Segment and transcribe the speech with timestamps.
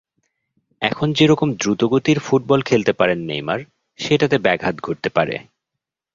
[0.81, 3.59] এখন যেরকম দ্রুতগতির ফুটবল খেলতে পারেন নেইমার,
[3.99, 5.35] সেটাতে ব্যাঘাত ঘটতে পারে।